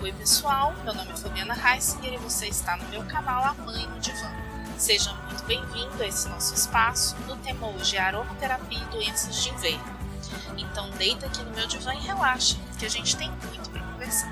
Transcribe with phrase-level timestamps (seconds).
[0.00, 3.84] Oi pessoal, meu nome é Fabiana Heissinger e você está no meu canal A Mãe
[3.84, 4.30] no Divã.
[4.78, 7.16] Seja muito bem-vindo a esse nosso espaço.
[7.28, 9.98] O tema hoje é aromaterapia e doenças de inverno.
[10.56, 14.30] Então deita aqui no meu divã e relaxa, que a gente tem muito para conversar.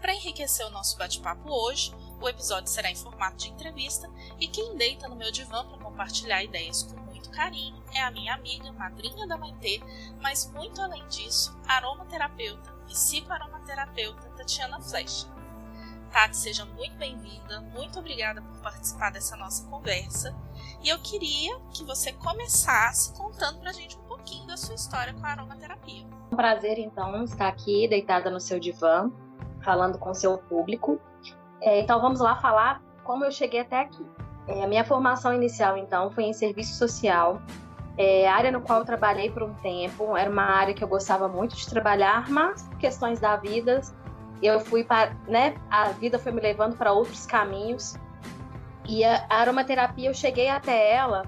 [0.00, 4.76] Para enriquecer o nosso bate-papo hoje, o episódio será em formato de entrevista e quem
[4.76, 9.26] deita no meu divã para compartilhar ideias com muito carinho é a minha amiga, madrinha
[9.26, 9.80] da Maitê,
[10.20, 15.26] mas muito além disso, aromaterapeuta e psicoaromaterapeuta Tatiana Flecha.
[16.12, 20.34] Tati, seja muito bem-vinda, muito obrigada por participar dessa nossa conversa.
[20.82, 25.26] E eu queria que você começasse contando pra gente um pouquinho da sua história com
[25.26, 26.06] a aromaterapia.
[26.06, 29.10] É um prazer, então, estar aqui deitada no seu divã,
[29.62, 31.00] falando com o seu público.
[31.60, 34.06] É, então, vamos lá falar como eu cheguei até aqui.
[34.48, 37.40] É, a minha formação inicial, então, foi em serviço social,
[37.98, 40.16] é, área no qual eu trabalhei por um tempo.
[40.16, 43.82] Era uma área que eu gostava muito de trabalhar, mas questões da vida,
[44.42, 47.96] eu fui para, né, a vida foi me levando para outros caminhos.
[48.88, 51.24] E a aromaterapia, eu cheguei até ela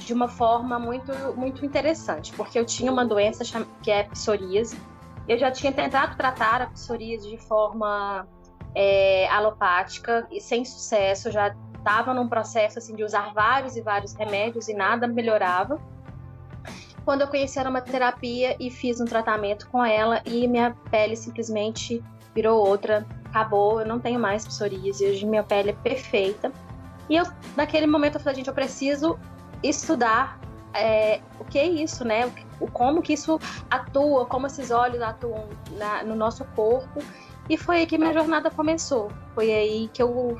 [0.00, 3.44] de uma forma muito, muito interessante, porque eu tinha uma doença
[3.82, 4.80] que é psoríase.
[5.28, 8.26] Eu já tinha tentado tratar a psoríase de forma
[8.74, 11.30] é, alopática e sem sucesso.
[11.30, 15.80] Já estava num processo assim de usar vários e vários remédios e nada melhorava.
[17.04, 22.04] Quando eu conheci a aromaterapia e fiz um tratamento com ela e minha pele simplesmente
[22.34, 26.52] virou outra, acabou, eu não tenho mais psoríase, hoje minha pele é perfeita.
[27.08, 27.24] E eu,
[27.56, 29.18] naquele momento, eu falei, gente, eu preciso
[29.62, 30.38] estudar
[30.74, 32.30] é, o que é isso, né?
[32.60, 33.40] O, como que isso
[33.70, 37.00] atua, como esses olhos atuam na, no nosso corpo.
[37.48, 39.10] E foi aí que minha jornada começou.
[39.34, 40.38] Foi aí que eu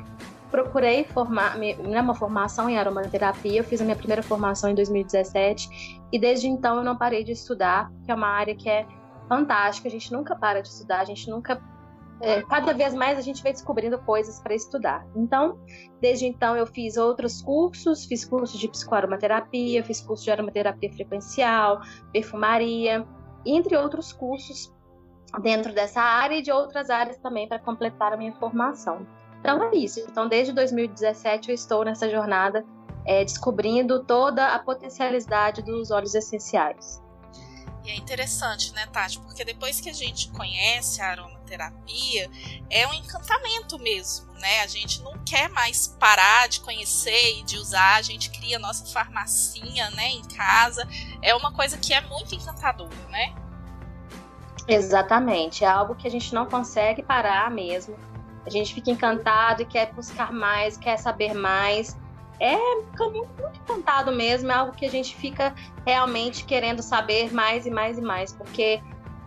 [0.49, 3.59] procurei formar né, uma formação em aromaterapia.
[3.59, 7.31] Eu fiz a minha primeira formação em 2017 e desde então eu não parei de
[7.31, 8.85] estudar, que é uma área que é
[9.27, 9.87] fantástica.
[9.87, 11.61] A gente nunca para de estudar, a gente nunca
[12.21, 15.05] é, cada vez mais a gente vai descobrindo coisas para estudar.
[15.15, 15.57] Então,
[16.01, 21.81] desde então eu fiz outros cursos, fiz cursos de psicoaromaterapia, fiz curso de aromaterapia frequencial,
[22.11, 23.07] perfumaria,
[23.45, 24.73] entre outros cursos
[25.41, 29.05] dentro dessa área e de outras áreas também para completar a minha formação.
[29.39, 29.99] Então é isso.
[30.01, 32.65] Então desde 2017 eu estou nessa jornada
[33.05, 37.01] é, descobrindo toda a potencialidade dos óleos essenciais.
[37.83, 39.19] E é interessante, né, Tati?
[39.19, 42.29] Porque depois que a gente conhece a aromaterapia,
[42.69, 44.61] é um encantamento mesmo, né?
[44.61, 48.59] A gente não quer mais parar de conhecer e de usar, a gente cria a
[48.59, 50.87] nossa farmacinha, né, em casa.
[51.21, 53.33] É uma coisa que é muito encantadora, né?
[54.67, 57.97] Exatamente, é algo que a gente não consegue parar mesmo.
[58.49, 61.95] A gente fica encantado e quer buscar mais, quer saber mais.
[62.39, 65.53] É muito, muito encantado mesmo, é algo que a gente fica
[65.85, 68.81] realmente querendo saber mais e mais e mais, porque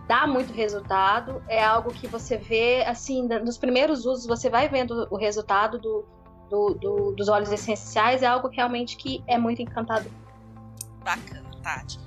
[0.07, 5.07] dá muito resultado, é algo que você vê, assim, nos primeiros usos você vai vendo
[5.09, 6.03] o resultado do,
[6.49, 10.11] do, do, dos óleos essenciais, é algo realmente que é muito encantador.
[11.01, 11.97] Bacana, Tati.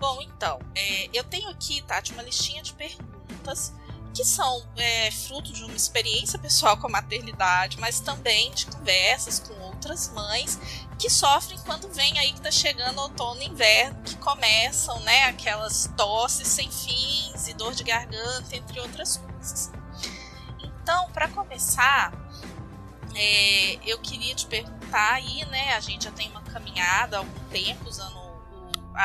[0.00, 3.77] Bom, então, é, eu tenho aqui, Tati, uma listinha de perguntas
[4.14, 9.38] que são é, fruto de uma experiência pessoal com a maternidade, mas também de conversas
[9.38, 10.58] com outras mães
[10.98, 15.88] que sofrem quando vem aí que tá chegando outono e inverno, que começam, né, aquelas
[15.96, 19.70] tosses sem fins e dor de garganta, entre outras coisas.
[20.60, 22.12] Então, para começar,
[23.14, 27.44] é, eu queria te perguntar aí, né, a gente já tem uma caminhada há algum
[27.50, 28.27] tempo usando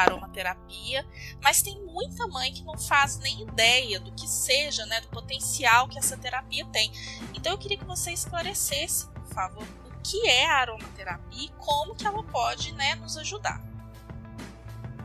[0.02, 1.06] aromaterapia,
[1.42, 5.88] mas tem muita mãe que não faz nem ideia do que seja, né, do potencial
[5.88, 6.92] que essa terapia tem.
[7.34, 11.96] Então eu queria que você esclarecesse, por favor, o que é a aromaterapia e como
[11.96, 13.62] que ela pode, né, nos ajudar.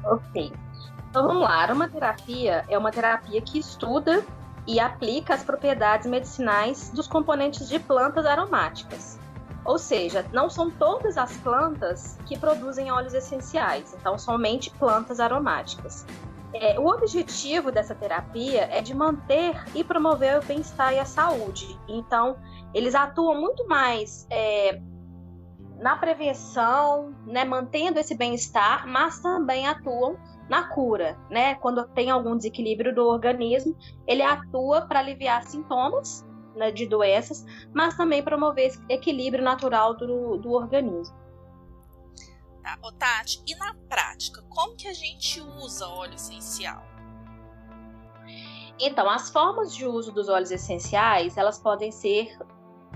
[0.05, 0.53] Ok.
[1.11, 4.25] Então vamos lá, a aromaterapia é uma terapia que estuda
[4.67, 9.18] e aplica as propriedades medicinais dos componentes de plantas aromáticas.
[9.69, 16.07] Ou seja, não são todas as plantas que produzem óleos essenciais, então somente plantas aromáticas.
[16.55, 21.79] É, o objetivo dessa terapia é de manter e promover o bem-estar e a saúde.
[21.87, 22.39] Então,
[22.73, 24.81] eles atuam muito mais é,
[25.77, 30.17] na prevenção, né, mantendo esse bem-estar, mas também atuam
[30.49, 31.57] na cura, né?
[31.57, 33.77] Quando tem algum desequilíbrio do organismo,
[34.07, 40.37] ele atua para aliviar sintomas né, de doenças, mas também promover esse equilíbrio natural do,
[40.37, 41.17] do organismo.
[42.63, 42.79] Tá.
[42.83, 46.83] Ô, Tati, e na prática, como que a gente usa óleo essencial?
[48.79, 52.39] Então, as formas de uso dos óleos essenciais, elas podem ser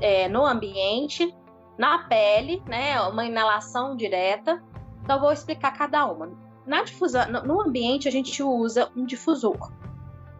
[0.00, 1.34] é, no ambiente,
[1.76, 4.62] na pele, né, uma inalação direta.
[5.02, 6.31] Então, vou explicar cada uma.
[6.64, 9.72] na difusão, no ambiente a gente usa um difusor.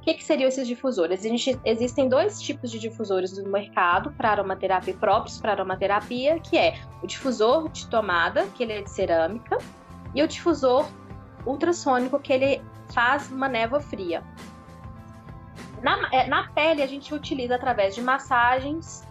[0.03, 1.25] O que, que seriam esses difusores?
[1.25, 6.75] Existe, existem dois tipos de difusores no mercado para aromaterapia próprios para aromaterapia, que é
[7.01, 9.59] o difusor de tomada, que ele é de cerâmica,
[10.13, 10.89] e o difusor
[11.47, 12.61] ultrassônico, que ele
[12.93, 14.25] faz uma névoa fria.
[15.81, 19.07] Na, é, na pele, a gente utiliza através de massagens,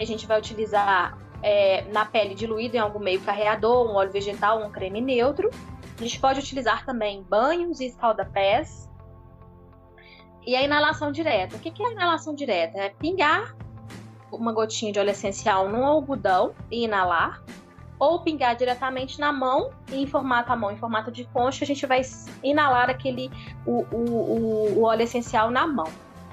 [0.00, 4.64] a gente vai utilizar é, na pele diluído em algum meio carreador, um óleo vegetal,
[4.64, 5.50] um creme neutro.
[5.98, 8.89] A gente pode utilizar também banhos e escaldapés.
[10.46, 11.56] E a inalação direta.
[11.56, 12.78] O que é a inalação direta?
[12.78, 13.54] É pingar
[14.32, 17.42] uma gotinha de óleo essencial num algodão e inalar,
[17.98, 21.66] ou pingar diretamente na mão e em formato a mão, em formato de concha, a
[21.66, 22.00] gente vai
[22.42, 23.30] inalar aquele
[23.66, 25.88] o, o, o óleo essencial na mão.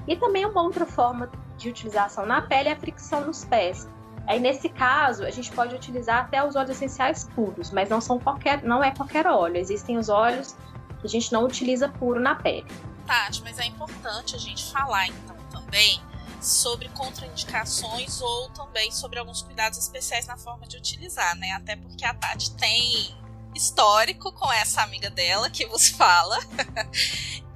[0.06, 3.86] E também uma outra forma de utilização na pele é a fricção nos pés.
[4.26, 8.18] Aí nesse caso, a gente pode utilizar até os óleos essenciais puros, mas não são
[8.18, 9.58] qualquer, não é qualquer óleo.
[9.58, 10.56] Existem os óleos
[11.00, 12.66] que a gente não utiliza puro na pele.
[13.08, 15.98] Tati, mas é importante a gente falar então também
[16.42, 21.52] sobre contraindicações ou também sobre alguns cuidados especiais na forma de utilizar, né?
[21.52, 23.16] Até porque a Tati tem
[23.54, 26.38] histórico com essa amiga dela que vos fala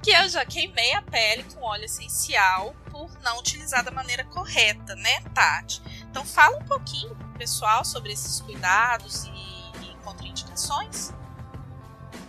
[0.01, 4.95] que eu já queimei a pele com óleo essencial por não utilizar da maneira correta,
[4.95, 5.83] né, Tati?
[6.09, 11.13] Então fala um pouquinho pessoal sobre esses cuidados e, e contraindicações.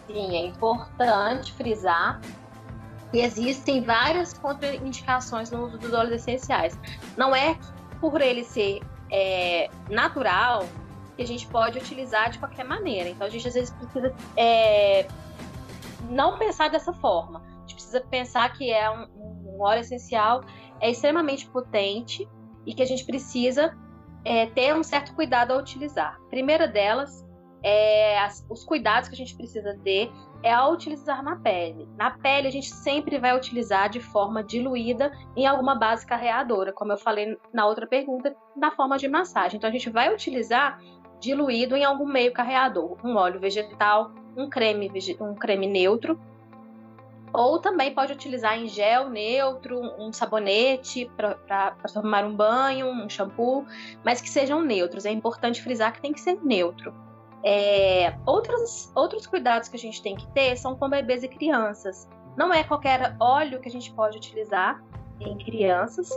[0.07, 2.21] Sim, é importante frisar
[3.15, 6.77] que existem várias contraindicações no uso dos óleos essenciais.
[7.17, 7.57] Não é
[8.01, 10.67] por ele ser é, natural
[11.15, 13.09] que a gente pode utilizar de qualquer maneira.
[13.09, 15.07] Então a gente às vezes precisa é,
[16.11, 19.07] não pensar dessa forma gente precisa pensar que é um,
[19.47, 20.45] um óleo essencial
[20.81, 22.29] é extremamente potente
[22.67, 23.77] e que a gente precisa
[24.25, 26.19] é, ter um certo cuidado ao utilizar.
[26.27, 27.25] A primeira delas
[27.63, 30.11] é as, os cuidados que a gente precisa ter
[30.45, 31.89] é ao utilizar na pele.
[31.97, 36.93] Na pele a gente sempre vai utilizar de forma diluída em alguma base carreadora, como
[36.93, 39.57] eu falei na outra pergunta, na forma de massagem.
[39.57, 40.79] Então a gente vai utilizar
[41.19, 46.21] diluído em algum meio carreador, um óleo vegetal, um creme, um creme neutro
[47.35, 53.67] ou também pode utilizar em gel neutro, um sabonete para tomar um banho, um shampoo,
[54.05, 55.05] mas que sejam neutros.
[55.05, 56.95] É importante frisar que tem que ser neutro.
[57.45, 62.09] É, outros, outros cuidados que a gente tem que ter são com bebês e crianças.
[62.37, 64.83] Não é qualquer óleo que a gente pode utilizar
[65.21, 66.11] em crianças,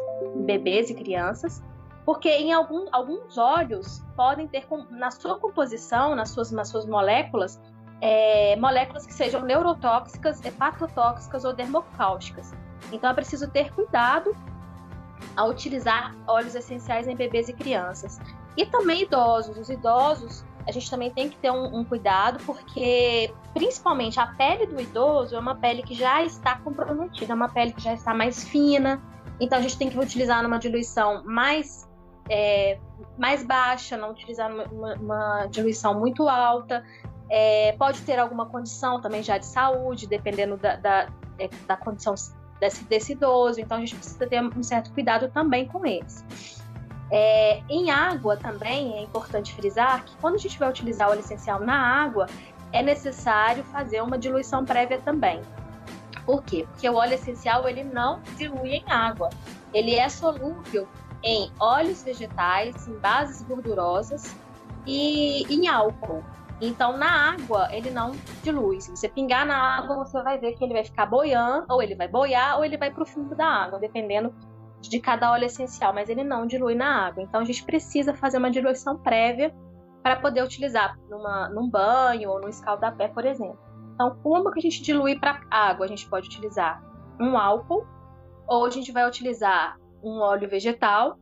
[0.46, 1.62] bebês e crianças,
[2.06, 7.62] porque em algum, alguns óleos podem ter na sua composição, nas suas, nas suas moléculas,
[8.00, 12.54] é, moléculas que sejam neurotóxicas, hepatotóxicas ou dermocáusticas.
[12.92, 14.34] Então é preciso ter cuidado
[15.36, 18.20] ao utilizar óleos essenciais em bebês e crianças.
[18.56, 19.58] E também idosos.
[19.58, 24.68] Os idosos, a gente também tem que ter um, um cuidado, porque principalmente a pele
[24.68, 28.14] do idoso é uma pele que já está comprometida, é uma pele que já está
[28.14, 29.02] mais fina.
[29.40, 31.88] Então a gente tem que utilizar numa diluição mais
[32.30, 32.78] é,
[33.18, 36.84] mais baixa, não utilizar uma, uma, diluição muito alta.
[37.30, 41.10] É, pode ter alguma condição também já de saúde, dependendo da, da,
[41.40, 42.14] é, da condição
[42.60, 43.62] desse, desse, idoso.
[43.62, 46.26] Então a gente precisa ter um certo cuidado também com eles.
[47.10, 51.22] É, em água também é importante frisar que quando a gente vai utilizar o óleo
[51.22, 52.28] essencial na água,
[52.74, 55.42] é necessário fazer uma diluição prévia também.
[56.26, 56.68] Por quê?
[56.70, 59.30] Porque o óleo essencial ele não dilui em água.
[59.74, 60.88] Ele é solúvel
[61.24, 64.36] em óleos vegetais, em bases gordurosas
[64.86, 66.24] e em álcool.
[66.60, 68.12] Então, na água, ele não
[68.44, 68.82] dilui.
[68.82, 71.96] Se você pingar na água, você vai ver que ele vai ficar boiando, ou ele
[71.96, 74.34] vai boiar, ou ele vai para o fundo da água, dependendo
[74.90, 77.24] de cada óleo essencial, mas ele não dilui na água.
[77.24, 79.54] Então, a gente precisa fazer uma diluição prévia
[80.04, 83.60] para poder utilizar numa, num banho ou no escaldapé, por exemplo.
[83.94, 85.86] Então, como que a gente dilui para água?
[85.86, 86.84] A gente pode utilizar
[87.20, 87.86] um álcool,
[88.48, 91.18] ou a gente vai utilizar um óleo vegetal,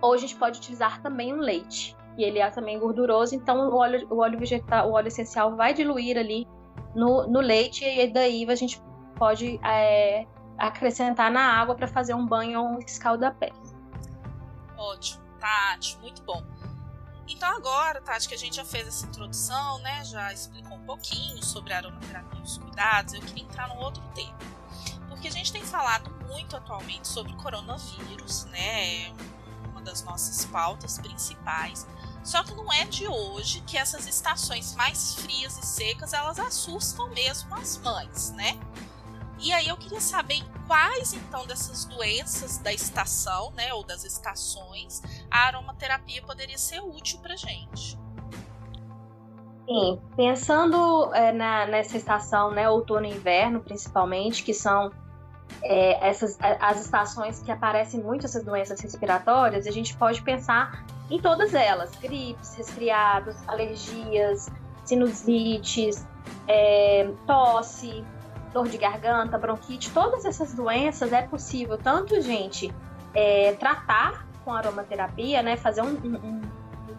[0.00, 3.76] ou a gente pode utilizar também um leite e ele é também gorduroso, então o
[3.76, 6.46] óleo, o óleo vegetal, o óleo essencial vai diluir ali
[6.94, 8.82] no, no leite e daí a gente
[9.16, 10.26] pode é,
[10.58, 13.52] acrescentar na água para fazer um banho ou um escaldapé.
[14.76, 16.42] Ótimo, Tati, muito bom.
[17.28, 21.42] Então agora, Tati, que a gente já fez essa introdução, né, já explicou um pouquinho
[21.44, 24.38] sobre a aromaterapia e os cuidados, eu queria entrar num outro tema.
[25.08, 29.12] Porque a gente tem falado muito atualmente sobre coronavírus, né,
[29.70, 31.86] uma das nossas pautas principais.
[32.24, 37.08] Só que não é de hoje que essas estações mais frias e secas elas assustam
[37.10, 38.58] mesmo as mães, né?
[39.42, 45.02] E aí eu queria saber quais então dessas doenças da estação, né, ou das estações,
[45.28, 47.98] a aromaterapia poderia ser útil para gente.
[49.66, 54.92] Sim, pensando é, na, nessa estação, né, outono e inverno, principalmente, que são
[55.60, 61.20] é, essas as estações que aparecem muito essas doenças respiratórias, a gente pode pensar em
[61.20, 64.50] todas elas: gripes, resfriados, alergias,
[64.84, 66.06] sinusites,
[66.48, 68.04] é, tosse,
[68.52, 72.72] dor de garganta, bronquite, todas essas doenças é possível tanto gente
[73.14, 76.42] é, tratar com aromaterapia, né, fazer um, um,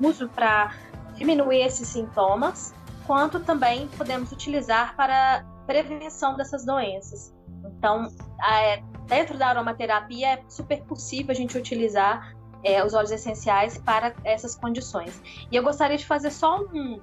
[0.01, 0.74] um uso para
[1.15, 2.74] diminuir esses sintomas,
[3.05, 7.33] quanto também podemos utilizar para prevenção dessas doenças.
[7.65, 8.07] Então,
[8.43, 12.33] é, dentro da aromaterapia é super possível a gente utilizar
[12.63, 15.22] é, os óleos essenciais para essas condições.
[15.51, 17.00] E eu gostaria de fazer só um,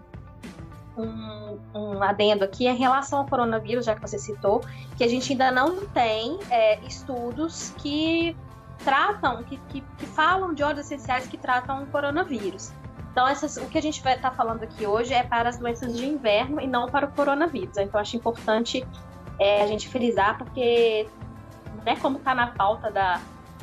[1.03, 4.63] um, um, adendo aqui em relação ao coronavírus, já que você citou,
[4.97, 8.37] que a gente ainda não tem é, estudos que
[8.85, 12.73] tratam, que, que, que, falam de óleos essenciais que tratam o coronavírus.
[13.13, 15.59] Então, essas, o que a gente vai estar tá falando aqui hoje é para as
[15.59, 17.77] doenças de inverno e não para o coronavírus.
[17.77, 18.87] Então, acho importante
[19.39, 21.09] é, a gente frisar, porque,
[21.85, 23.21] né, como está na pauta da,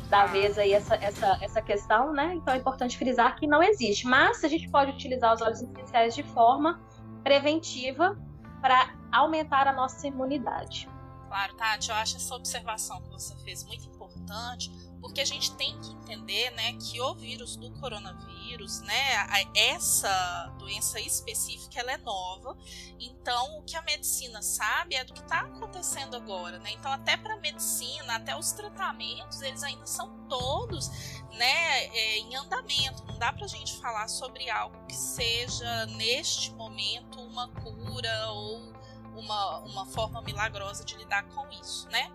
[0.09, 2.33] da vez aí essa, essa, essa questão, né?
[2.35, 4.07] Então é importante frisar que não existe.
[4.07, 6.79] Mas a gente pode utilizar os óleos essenciais de forma
[7.27, 8.17] preventiva
[8.61, 10.89] para aumentar a nossa imunidade.
[11.27, 15.79] Claro, Tati, eu acho essa observação que você fez muito importante, porque a gente tem
[15.79, 19.15] que entender, né, que o vírus do coronavírus, né,
[19.55, 22.57] essa doença específica, ela é nova.
[22.99, 26.71] Então, o que a medicina sabe é do que está acontecendo agora, né?
[26.71, 30.89] Então, até para a medicina, até os tratamentos, eles ainda são todos,
[31.33, 33.05] né, é, em andamento.
[33.05, 38.73] Não dá para a gente falar sobre algo que seja neste momento uma cura ou
[39.15, 42.11] uma, uma forma milagrosa de lidar com isso, né?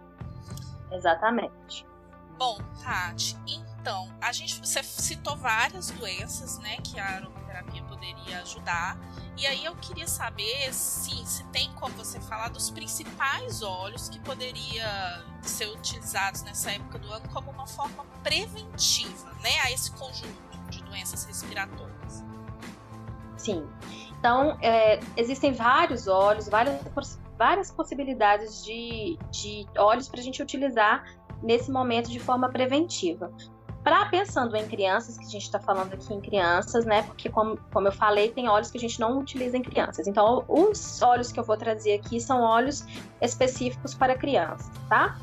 [0.91, 1.87] Exatamente.
[2.43, 8.99] Bom, Tati, então, a gente você citou várias doenças, né, que a aromaterapia poderia ajudar.
[9.37, 14.19] E aí eu queria saber se, se tem como você falar dos principais óleos que
[14.19, 20.59] poderia ser utilizados nessa época do ano como uma forma preventiva, né, a esse conjunto
[20.69, 22.25] de doenças respiratórias.
[23.37, 23.65] Sim.
[24.19, 26.81] Então, é, existem vários óleos, várias,
[27.39, 31.05] várias possibilidades de, de óleos para a gente utilizar
[31.43, 33.33] nesse momento de forma preventiva.
[33.83, 37.03] Para pensando em crianças, que a gente está falando aqui em crianças, né?
[37.03, 40.07] Porque, como, como eu falei, tem óleos que a gente não utiliza em crianças.
[40.07, 42.87] Então, os óleos que eu vou trazer aqui são óleos
[43.21, 45.19] específicos para crianças, tá?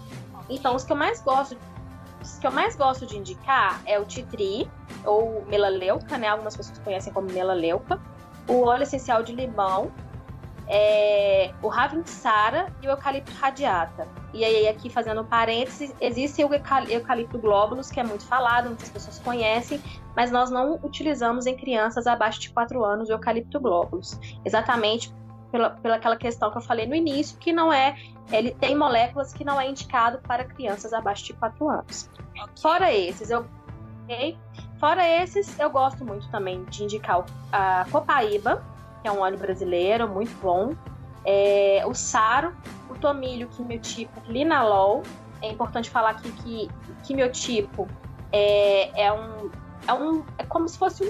[0.50, 1.58] Então, os que eu mais gosto,
[2.22, 4.70] os que eu mais gosto de indicar é o titri
[5.06, 6.28] ou melaleuca, né?
[6.28, 7.98] Algumas pessoas conhecem como melaleuca,
[8.46, 9.90] o óleo essencial de limão,
[10.68, 14.06] é, o Ravinsara e o eucalipto radiata.
[14.34, 19.20] E aí, aqui fazendo parênteses, existe o eucalipto glóbulos, que é muito falado, muitas pessoas
[19.20, 19.82] conhecem,
[20.16, 24.20] mas nós não utilizamos em crianças abaixo de 4 anos o eucalipto glóbulos.
[24.46, 25.12] Exatamente
[25.52, 27.98] pela, pela aquela questão que eu falei no início, que não é.
[28.32, 32.10] Ele tem moléculas que não é indicado para crianças abaixo de 4 anos.
[32.62, 33.46] Fora esses, eu.
[34.80, 38.64] Fora esses, eu gosto muito também de indicar a Copaíba,
[39.02, 40.74] que é um óleo brasileiro muito bom.
[41.32, 42.56] É, o Saro,
[42.90, 45.04] o tomilho quimiotipo linalol.
[45.44, 46.70] É importante falar aqui que
[47.04, 47.88] quimiotipo
[48.32, 49.52] é, é um,
[49.88, 51.04] é um é como se fosse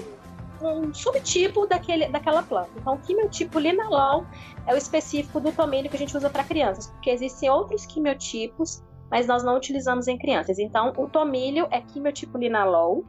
[0.60, 2.68] um, um subtipo daquele, daquela planta.
[2.76, 4.26] Então, o quimiotipo linalol
[4.66, 8.84] é o específico do tomilho que a gente usa para crianças, porque existem outros quimiotipos,
[9.10, 10.58] mas nós não utilizamos em crianças.
[10.58, 13.06] Então, o tomilho é quimiotipo linalol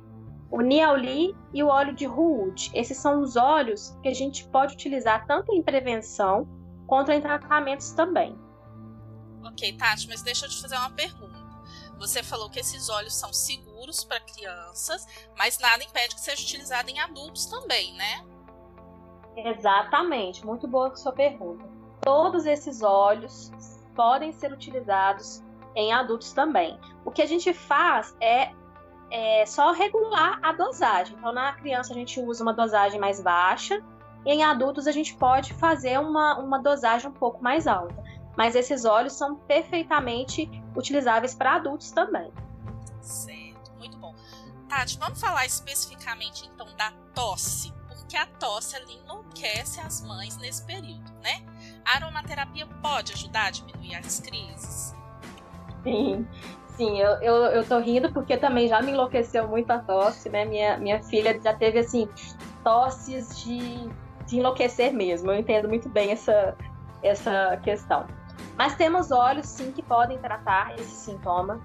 [0.50, 2.72] o Niauli e o óleo de Ruud.
[2.74, 6.46] Esses são os óleos que a gente pode utilizar tanto em prevenção
[6.92, 8.38] quanto em tratamentos também.
[9.46, 11.40] Ok, Tati, mas deixa eu te fazer uma pergunta.
[11.98, 15.08] Você falou que esses óleos são seguros para crianças,
[15.38, 18.26] mas nada impede que seja utilizado em adultos também, né?
[19.38, 21.64] Exatamente, muito boa a sua pergunta.
[22.02, 23.54] Todos esses óleos
[23.96, 25.42] podem ser utilizados
[25.74, 26.78] em adultos também.
[27.06, 28.52] O que a gente faz é
[29.10, 31.16] é só regular a dosagem.
[31.18, 33.82] Então, na criança a gente usa uma dosagem mais baixa,
[34.26, 38.02] em adultos a gente pode fazer uma, uma dosagem um pouco mais alta.
[38.38, 42.32] Mas esses óleos são perfeitamente utilizáveis para adultos também.
[43.02, 44.16] Certo, muito bom.
[44.70, 50.64] Tati, vamos falar especificamente então da tosse, porque a tosse ela enlouquece as mães nesse
[50.66, 51.44] período, né?
[51.86, 54.96] A aromaterapia pode ajudar a diminuir as crises?
[55.84, 56.26] Sim,
[56.82, 60.46] Sim, eu, eu, eu tô rindo porque também já me enlouqueceu muito a tosse, né?
[60.46, 62.10] Minha, minha filha já teve, assim,
[62.64, 63.90] tosses de,
[64.26, 65.32] de enlouquecer mesmo.
[65.32, 66.56] Eu entendo muito bem essa,
[67.04, 68.06] essa questão.
[68.58, 71.62] Mas temos óleos, sim, que podem tratar esse sintoma.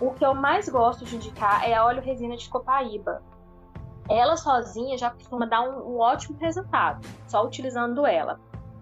[0.00, 3.22] O que eu mais gosto de indicar é a óleo resina de copaíba.
[4.08, 8.40] ela sozinha já costuma dar um, um ótimo resultado, só utilizando ela.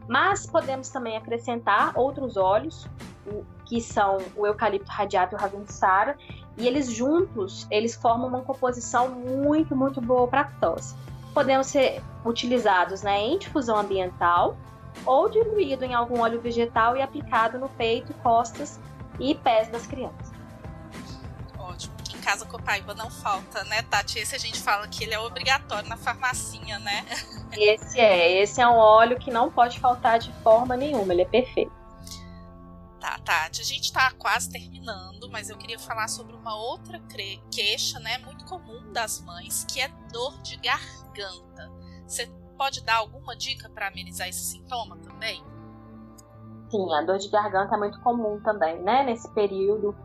[0.09, 2.89] Mas podemos também acrescentar outros óleos,
[3.67, 6.17] que são o eucalipto radiato e o ravensara,
[6.57, 10.97] e eles juntos, eles formam uma composição muito, muito boa para tosse.
[11.35, 14.57] Podemos ser utilizados né, em difusão ambiental
[15.07, 18.81] ou diluído em algum óleo vegetal e aplicado no peito, costas
[19.19, 20.33] e pés das crianças.
[21.59, 21.95] Ótimo.
[22.15, 24.19] em casa Copaiba não falta, né, Tati?
[24.19, 27.05] Esse a gente fala que ele é obrigatório na farmacinha, né?
[27.53, 31.27] Esse é, esse é um óleo que não pode faltar de forma nenhuma, ele é
[31.27, 31.78] perfeito.
[33.01, 37.01] Tá, Tati, a gente está quase terminando, mas eu queria falar sobre uma outra
[37.51, 41.71] queixa, né, muito comum das mães, que é dor de garganta.
[42.05, 42.27] Você
[42.57, 45.45] pode dar alguma dica para amenizar esse sintoma também?
[46.71, 49.05] Sim, a dor de garganta é muito comum também, né?
[49.05, 49.97] Nesse período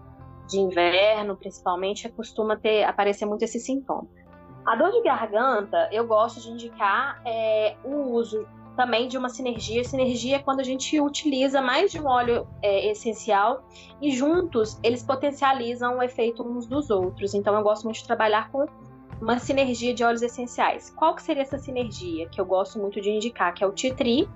[0.47, 4.07] de inverno, principalmente, costuma ter aparecer muito esse sintoma.
[4.65, 9.83] A dor de garganta, eu gosto de indicar é, o uso também de uma sinergia.
[9.83, 13.63] Sinergia é quando a gente utiliza mais de um óleo é, essencial
[14.01, 17.33] e juntos eles potencializam o efeito uns dos outros.
[17.33, 18.65] Então eu gosto muito de trabalhar com
[19.21, 20.89] uma sinergia de óleos essenciais.
[20.95, 23.53] Qual que seria essa sinergia que eu gosto muito de indicar?
[23.53, 24.27] Que é o titri,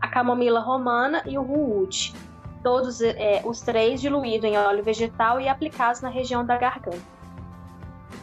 [0.00, 2.14] a camomila romana e o ruúde.
[2.62, 6.98] Todos é, os três diluídos em óleo vegetal e aplicados na região da garganta.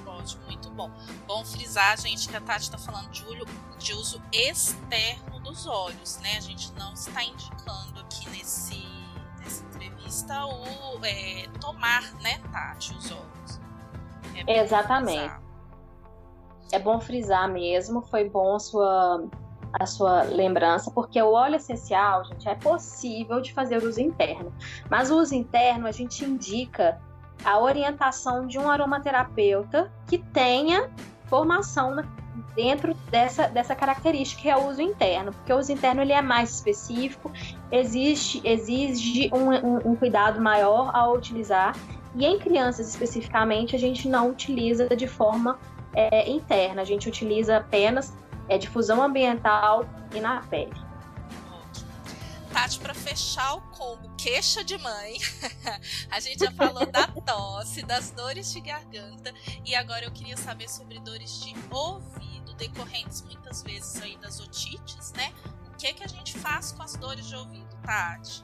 [0.06, 0.92] Ótimo, muito bom.
[1.26, 3.46] Bom frisar, gente, que a Tati está falando de, olho,
[3.78, 6.38] de uso externo dos olhos, né?
[6.38, 8.84] A gente não está indicando aqui nesse,
[9.40, 13.62] nessa entrevista o é, tomar, né, Tati, os olhos.
[14.46, 15.20] É Exatamente.
[15.20, 15.42] Frisar.
[16.74, 19.24] É bom frisar mesmo, foi bom a sua,
[19.72, 24.54] a sua lembrança, porque o óleo essencial, gente, é possível de fazer uso interno.
[24.90, 27.00] Mas o uso interno a gente indica
[27.46, 30.92] a orientação de um aromaterapeuta que tenha
[31.28, 32.04] formação na,
[32.56, 36.22] dentro dessa, dessa característica que é o uso interno, porque o uso interno ele é
[36.22, 37.32] mais específico,
[37.72, 41.76] existe, exige um, um, um cuidado maior ao utilizar,
[42.16, 45.60] e em crianças especificamente a gente não utiliza de forma
[45.94, 48.14] é, interna, a gente utiliza apenas
[48.48, 50.86] é, difusão ambiental e na pele.
[52.56, 55.18] Tati, para fechar o combo queixa de mãe,
[56.10, 59.34] a gente já falou da tosse, das dores de garganta
[59.66, 62.25] e agora eu queria saber sobre dores de ouvido,
[62.58, 65.32] decorrentes muitas vezes aí das otites, né?
[65.68, 68.44] O que que a gente faz com as dores de ouvido, Tati?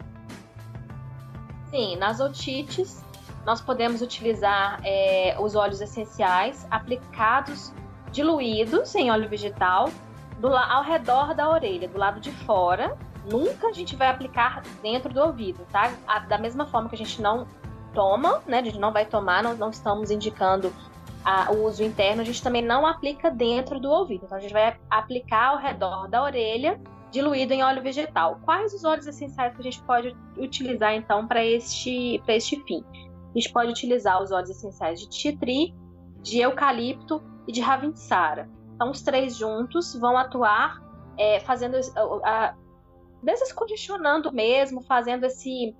[1.69, 3.03] Sim, nas otites
[3.45, 7.73] nós podemos utilizar é, os óleos essenciais aplicados
[8.11, 9.89] diluídos em óleo vegetal
[10.39, 12.95] do, ao redor da orelha, do lado de fora
[13.25, 15.91] nunca a gente vai aplicar dentro do ouvido, tá?
[16.27, 17.47] Da mesma forma que a gente não
[17.93, 18.59] toma, né?
[18.59, 20.73] A gente não vai tomar, nós não estamos indicando
[21.23, 24.25] a, o uso interno, a gente também não aplica dentro do ouvido.
[24.25, 26.79] Então a gente vai aplicar ao redor da orelha,
[27.11, 28.39] diluído em óleo vegetal.
[28.43, 32.83] Quais os óleos essenciais que a gente pode utilizar então para este, este fim?
[32.93, 35.73] A gente pode utilizar os óleos essenciais de titri,
[36.21, 38.49] de eucalipto e de ravensara.
[38.75, 40.81] Então os três juntos vão atuar
[41.17, 41.77] é, fazendo
[42.23, 42.55] a,
[43.21, 45.75] descongestionando mesmo, fazendo esse,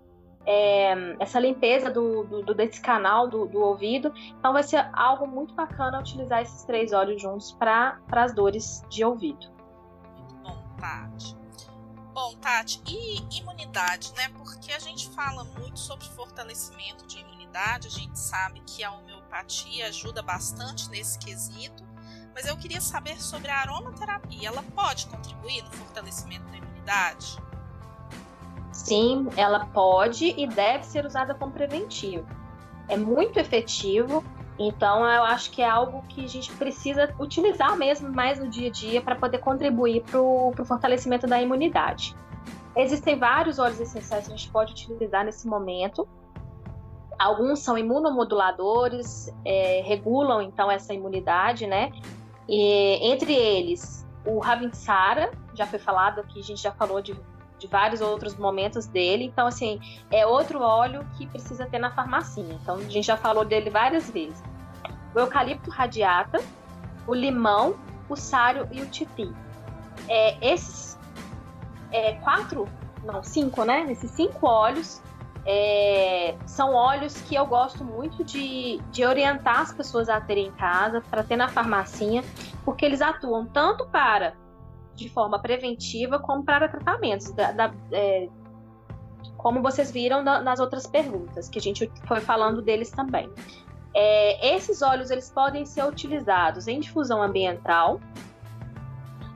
[0.46, 4.14] é, essa limpeza do, do, desse canal do, do, ouvido.
[4.40, 9.04] Então vai ser algo muito bacana utilizar esses três óleos juntos para as dores de
[9.04, 9.48] ouvido.
[10.18, 11.38] Muito bom, Tati.
[12.14, 14.30] Bom, Tati, e imunidade, né?
[14.38, 19.88] Porque a gente fala muito sobre fortalecimento de imunidade, a gente sabe que a homeopatia
[19.88, 21.84] ajuda bastante nesse quesito,
[22.34, 24.50] mas eu queria saber sobre a aromaterapia.
[24.50, 27.51] Ela pode contribuir no fortalecimento da imunidade?
[28.92, 32.26] Sim, ela pode e deve ser usada como preventivo.
[32.90, 34.22] É muito efetivo,
[34.60, 38.68] então eu acho que é algo que a gente precisa utilizar mesmo mais no dia
[38.68, 42.14] a dia para poder contribuir para o fortalecimento da imunidade.
[42.76, 46.06] Existem vários óleos essenciais que a gente pode utilizar nesse momento.
[47.18, 51.94] Alguns são imunomoduladores, é, regulam então essa imunidade, né?
[52.46, 57.16] E, entre eles, o Ravinsara, já foi falado aqui, a gente já falou de,
[57.62, 59.26] de vários outros momentos dele.
[59.26, 62.58] Então, assim, é outro óleo que precisa ter na farmacinha.
[62.62, 64.44] Então, a gente já falou dele várias vezes.
[65.14, 66.42] O eucalipto radiata,
[67.06, 67.76] o limão,
[68.10, 69.32] o sário e o titi.
[70.08, 70.98] É, esses
[71.92, 72.68] é, quatro,
[73.04, 73.86] não, cinco, né?
[73.92, 75.00] Esses cinco óleos
[75.46, 80.52] é, são óleos que eu gosto muito de, de orientar as pessoas a terem em
[80.52, 82.24] casa, para ter na farmacinha,
[82.66, 84.34] porque eles atuam tanto para
[84.96, 87.32] de forma preventiva como para tratamentos.
[87.32, 88.30] Da, da, é,
[89.38, 93.30] como vocês viram da, nas outras perguntas, que a gente foi falando deles também.
[93.94, 98.00] É, esses óleos eles podem ser utilizados em difusão ambiental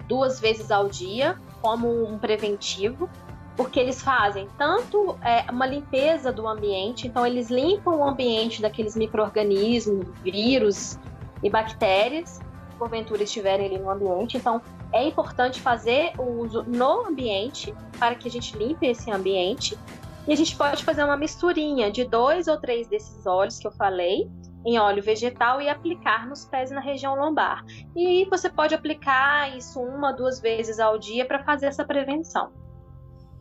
[0.07, 3.09] duas vezes ao dia como um preventivo,
[3.57, 8.95] porque eles fazem tanto é, uma limpeza do ambiente, então eles limpam o ambiente daqueles
[8.95, 10.99] micro-organismos, vírus
[11.41, 12.39] e bactérias,
[12.77, 14.37] porventura estiverem ali no ambiente.
[14.37, 14.61] Então
[14.95, 19.77] é importante fazer o uso no ambiente para que a gente limpe esse ambiente.
[20.25, 23.71] E a gente pode fazer uma misturinha de dois ou três desses óleos que eu
[23.73, 24.27] falei
[24.65, 27.63] em óleo vegetal e aplicar nos pés na região lombar.
[27.95, 32.51] E você pode aplicar isso uma, duas vezes ao dia para fazer essa prevenção.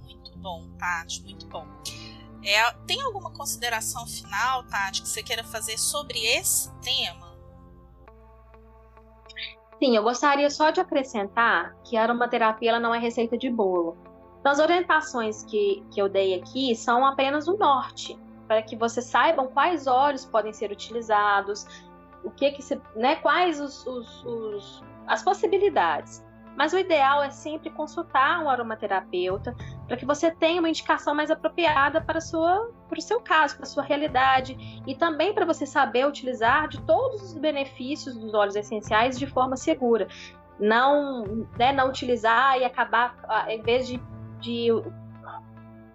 [0.03, 1.67] Muito bom, Tati, muito bom.
[2.45, 7.24] É, tem alguma consideração final, Tati, que você queira fazer sobre esse tema?
[9.83, 13.97] Sim, eu gostaria só de acrescentar que a aromaterapia ela não é receita de bolo.
[14.41, 19.07] Então, as orientações que, que eu dei aqui são apenas o norte para que vocês
[19.07, 21.67] saibam quais óleos podem ser utilizados,
[22.23, 26.25] o que que se, né, quais os, os, os, as possibilidades.
[26.57, 29.57] Mas o ideal é sempre consultar um aromaterapeuta
[29.87, 33.65] para que você tenha uma indicação mais apropriada para, sua, para o seu caso, para
[33.65, 38.57] a sua realidade e também para você saber utilizar de todos os benefícios dos óleos
[38.57, 40.09] essenciais de forma segura.
[40.59, 44.01] Não, né, não utilizar e acabar, ah, em vez de,
[44.41, 44.71] de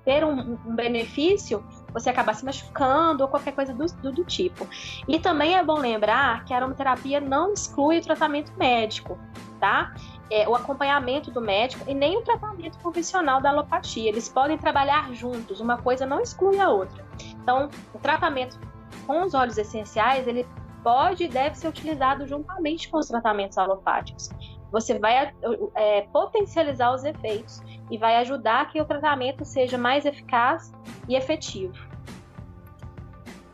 [0.04, 4.68] ter um, um benefício, você acabar se machucando ou qualquer coisa do, do, do, tipo.
[5.08, 9.20] E também é bom lembrar que a aromaterapia não exclui o tratamento médico,
[9.60, 9.94] tá?
[10.32, 14.10] É, o acompanhamento do médico e nem o tratamento convencional da alopatia.
[14.10, 17.04] Eles podem trabalhar juntos, uma coisa não exclui a outra.
[17.42, 18.60] Então, o tratamento
[19.08, 20.48] com os óleos essenciais, ele
[20.84, 24.30] pode e deve ser utilizado juntamente com os tratamentos alopáticos.
[24.72, 25.34] Você vai
[25.76, 30.72] é, potencializar os efeitos e vai ajudar que o tratamento seja mais eficaz
[31.08, 31.74] e efetivo.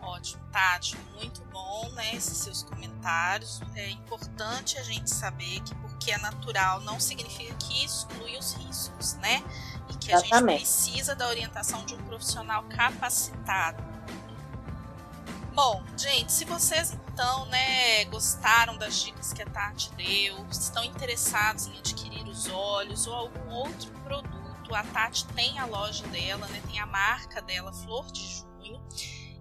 [0.01, 2.15] Ótimo, Tati, muito bom, né?
[2.15, 3.59] Esses seus comentários.
[3.75, 9.15] É importante a gente saber que porque é natural não significa que exclui os riscos,
[9.15, 9.43] né?
[9.89, 10.59] E que a Exatamente.
[10.59, 13.83] gente precisa da orientação de um profissional capacitado.
[15.53, 21.67] Bom, gente, se vocês então, né, gostaram das dicas que a Tati deu, estão interessados
[21.67, 26.61] em adquirir os óleos ou algum outro produto, a Tati tem a loja dela, né,
[26.69, 28.83] tem a marca dela, Flor de Junho.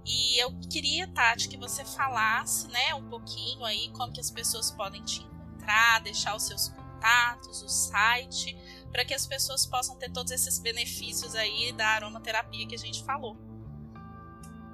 [0.07, 4.71] E eu queria, Tati, que você falasse, né, um pouquinho aí como que as pessoas
[4.71, 8.57] podem te encontrar, deixar os seus contatos, o site,
[8.93, 13.03] para que as pessoas possam ter todos esses benefícios aí da aromaterapia que a gente
[13.05, 13.37] falou.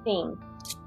[0.03, 0.37] Sim.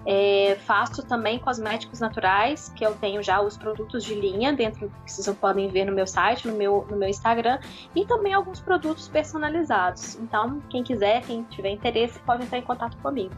[0.07, 5.13] é, faço também cosméticos naturais, que eu tenho já os produtos de linha dentro que
[5.13, 7.59] vocês podem ver no meu site, no meu, no meu Instagram,
[7.95, 10.15] e também alguns produtos personalizados.
[10.15, 13.35] Então, quem quiser, quem tiver interesse, pode entrar em contato comigo.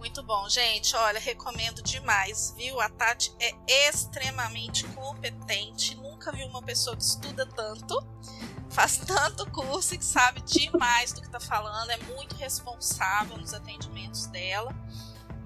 [0.00, 0.96] Muito bom, gente.
[0.96, 2.80] Olha, recomendo demais, viu?
[2.80, 5.94] A Tati é extremamente competente.
[5.94, 8.02] Nunca vi uma pessoa que estuda tanto,
[8.68, 11.90] faz tanto curso e que sabe demais do que está falando.
[11.90, 14.74] É muito responsável nos atendimentos dela,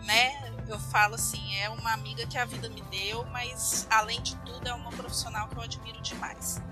[0.05, 0.53] né?
[0.69, 4.67] Eu falo assim, é uma amiga que a vida me deu, mas além de tudo
[4.67, 6.63] é uma profissional que eu admiro demais.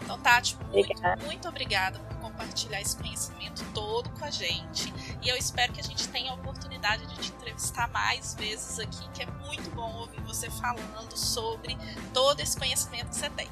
[0.00, 4.92] Então, Tati, muito, muito obrigada por compartilhar esse conhecimento todo com a gente.
[5.22, 9.08] E eu espero que a gente tenha a oportunidade de te entrevistar mais vezes aqui,
[9.14, 11.76] que é muito bom ouvir você falando sobre
[12.12, 13.48] todo esse conhecimento que você tem.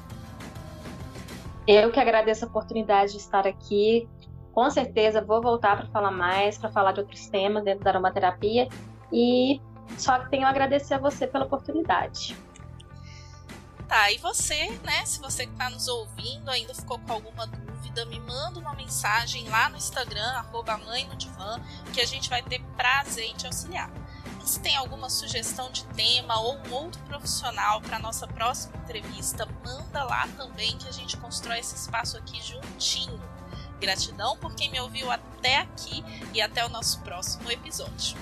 [1.65, 4.07] Eu que agradeço a oportunidade de estar aqui.
[4.51, 8.67] Com certeza vou voltar para falar mais, para falar de outros temas dentro da aromaterapia.
[9.13, 9.61] E
[9.95, 12.35] só tenho a agradecer a você pela oportunidade.
[13.87, 15.05] Tá, e você, né?
[15.05, 19.47] Se você que está nos ouvindo ainda ficou com alguma dúvida, me manda uma mensagem
[19.49, 21.61] lá no Instagram, arroba mãe no divã,
[21.93, 23.91] que a gente vai ter prazer em te auxiliar.
[24.43, 29.47] E se tem alguma sugestão de tema ou um outro profissional para nossa próxima entrevista,
[29.63, 33.21] manda lá também que a gente constrói esse espaço aqui juntinho.
[33.79, 38.17] Gratidão por quem me ouviu até aqui e até o nosso próximo episódio.